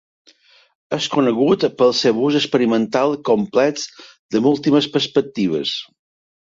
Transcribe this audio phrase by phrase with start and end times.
[0.97, 5.81] És conegut pel seu ús experimental complex de múltiples perspectives.